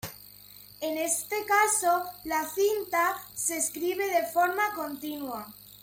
En 0.79 0.97
este 0.97 1.35
caso 1.45 2.03
la 2.23 2.49
cinta 2.49 3.17
se 3.35 3.55
escribe 3.57 4.03
de 4.07 4.25
forma 4.33 4.73
continua. 4.73 5.47